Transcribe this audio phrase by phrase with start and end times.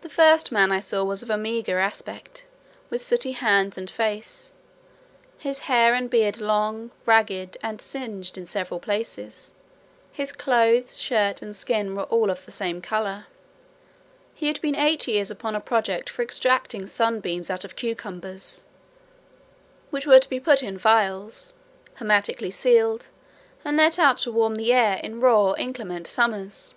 [0.00, 2.44] The first man I saw was of a meagre aspect,
[2.90, 4.50] with sooty hands and face,
[5.38, 9.52] his hair and beard long, ragged, and singed in several places.
[10.10, 13.26] His clothes, shirt, and skin, were all of the same colour.
[14.34, 18.64] He had been eight years upon a project for extracting sunbeams out of cucumbers,
[19.90, 21.54] which were to be put in phials
[21.94, 23.06] hermetically sealed,
[23.64, 26.74] and let out to warm the air in raw inclement summers.